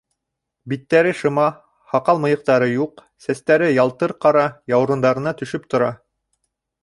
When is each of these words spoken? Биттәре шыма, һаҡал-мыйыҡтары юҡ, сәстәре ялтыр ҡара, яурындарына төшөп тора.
Биттәре 0.71 1.11
шыма, 1.19 1.43
һаҡал-мыйыҡтары 1.91 2.69
юҡ, 2.71 3.05
сәстәре 3.27 3.69
ялтыр 3.75 4.15
ҡара, 4.25 4.45
яурындарына 4.75 5.35
төшөп 5.43 5.69
тора. 5.75 5.93